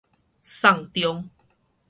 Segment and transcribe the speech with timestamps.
[0.41, 1.29] 送中